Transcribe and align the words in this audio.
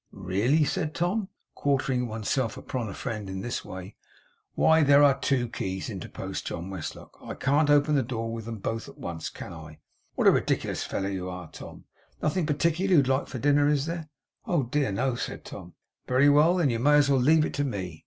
'Really,' 0.11 0.65
said 0.65 0.95
Tom, 0.95 1.29
'quartering 1.53 2.07
one's 2.07 2.27
self 2.27 2.57
upon 2.57 2.89
a 2.89 2.93
friend 2.95 3.29
in 3.29 3.41
this 3.41 3.63
way' 3.63 3.95
'Why, 4.55 4.81
there 4.81 5.03
are 5.03 5.19
two 5.19 5.47
keys,' 5.47 5.91
interposed 5.91 6.47
John 6.47 6.71
Westlock. 6.71 7.19
'I 7.21 7.35
can't 7.35 7.69
open 7.69 7.93
the 7.93 8.01
door 8.01 8.33
with 8.33 8.45
them 8.45 8.57
both 8.57 8.89
at 8.89 8.97
once, 8.97 9.29
can 9.29 9.53
I? 9.53 9.77
What 10.15 10.25
a 10.25 10.31
ridiculous 10.31 10.83
fellow 10.83 11.09
you 11.09 11.29
are, 11.29 11.51
Tom? 11.51 11.83
Nothing 12.19 12.47
particular 12.47 12.95
you'd 12.95 13.07
like 13.07 13.27
for 13.27 13.37
dinner, 13.37 13.67
is 13.69 13.85
there?' 13.85 14.09
'Oh 14.47 14.63
dear 14.63 14.91
no,' 14.91 15.13
said 15.13 15.45
Tom. 15.45 15.75
'Very 16.07 16.29
well, 16.29 16.55
then 16.55 16.71
you 16.71 16.79
may 16.79 16.95
as 16.95 17.07
well 17.07 17.19
leave 17.21 17.45
it 17.45 17.53
to 17.53 17.63
me. 17.63 17.99